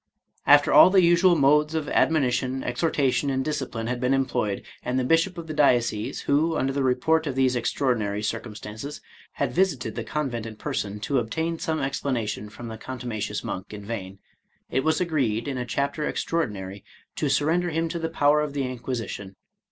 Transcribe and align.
After 0.47 0.73
all 0.73 0.89
the 0.89 1.03
usual 1.03 1.35
modes 1.35 1.75
of 1.75 1.87
admonition, 1.87 2.63
exhortation, 2.63 3.29
and 3.29 3.45
discipline 3.45 3.85
had 3.85 3.99
been 4.01 4.15
employed, 4.15 4.63
and 4.81 4.97
the 4.97 5.03
bishop 5.03 5.37
of 5.37 5.45
the 5.45 5.53
diocese, 5.53 6.21
who, 6.21 6.57
under 6.57 6.73
the 6.73 6.81
report 6.81 7.27
of 7.27 7.35
these 7.35 7.55
extraordinary 7.55 8.23
circumstances, 8.23 8.99
had 9.33 9.53
visited 9.53 9.93
the 9.93 10.03
convent 10.03 10.47
in 10.47 10.55
person 10.55 10.99
to 11.01 11.19
obtain 11.19 11.59
some 11.59 11.79
explanation 11.79 12.49
from 12.49 12.67
the 12.67 12.79
contumacious 12.79 13.43
monk 13.43 13.71
in 13.75 13.85
vain, 13.85 14.17
it 14.71 14.83
was 14.83 14.99
agreed, 14.99 15.47
in 15.47 15.59
a 15.59 15.67
chapter 15.67 16.07
extraordinary, 16.07 16.83
to 17.15 17.29
surrender 17.29 17.69
him 17.69 17.87
to 17.87 17.99
the 17.99 18.09
power 18.09 18.41
of 18.41 18.53
the 18.53 18.63
Inquisition. 18.63 19.35